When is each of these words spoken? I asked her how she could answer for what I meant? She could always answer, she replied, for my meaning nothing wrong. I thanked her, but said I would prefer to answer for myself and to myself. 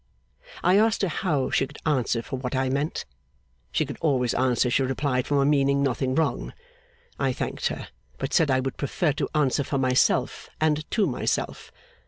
I 0.63 0.79
asked 0.79 1.03
her 1.03 1.07
how 1.07 1.51
she 1.51 1.67
could 1.67 1.77
answer 1.85 2.23
for 2.23 2.37
what 2.37 2.55
I 2.55 2.69
meant? 2.69 3.05
She 3.71 3.85
could 3.85 3.99
always 4.01 4.33
answer, 4.33 4.71
she 4.71 4.81
replied, 4.81 5.27
for 5.27 5.35
my 5.35 5.43
meaning 5.43 5.83
nothing 5.83 6.15
wrong. 6.15 6.53
I 7.19 7.33
thanked 7.33 7.67
her, 7.67 7.87
but 8.17 8.33
said 8.33 8.49
I 8.49 8.61
would 8.61 8.77
prefer 8.77 9.11
to 9.13 9.29
answer 9.35 9.63
for 9.63 9.77
myself 9.77 10.49
and 10.59 10.89
to 10.89 11.05
myself. 11.05 11.71